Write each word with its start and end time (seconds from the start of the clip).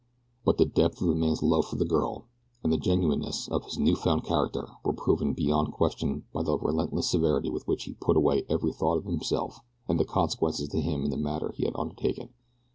But 0.43 0.57
the 0.57 0.65
depth 0.65 0.99
of 0.99 1.07
the 1.09 1.13
man's 1.13 1.43
love 1.43 1.65
for 1.67 1.75
the 1.75 1.85
girl, 1.85 2.25
and 2.63 2.73
the 2.73 2.79
genuineness 2.79 3.47
of 3.49 3.65
his 3.65 3.77
new 3.77 3.95
found 3.95 4.23
character 4.23 4.67
were 4.83 4.93
proven 4.93 5.33
beyond 5.35 5.73
question 5.73 6.25
by 6.33 6.41
the 6.41 6.57
relentless 6.57 7.07
severity 7.11 7.51
with 7.51 7.67
which 7.67 7.83
he 7.83 7.93
put 7.93 8.17
away 8.17 8.43
every 8.49 8.73
thought 8.73 8.97
of 8.97 9.05
himself 9.05 9.59
and 9.87 9.99
the 9.99 10.03
consequences 10.05 10.69
to 10.69 10.81
him 10.81 11.03
in 11.03 11.11
the 11.11 11.17
matter 11.17 11.51
he 11.55 11.65
had 11.65 11.75
undertaken. 11.75 12.29